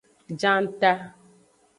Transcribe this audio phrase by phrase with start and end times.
[0.39, 0.91] Janta.